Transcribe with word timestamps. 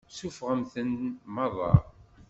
Suffɣemt-ten 0.17 0.89
meṛṛa. 1.35 1.73